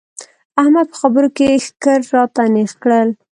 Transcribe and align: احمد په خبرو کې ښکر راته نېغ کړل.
احمد 0.61 0.85
په 0.91 0.97
خبرو 1.01 1.29
کې 1.37 1.61
ښکر 1.65 1.99
راته 2.15 2.43
نېغ 2.53 2.71
کړل. 2.83 3.09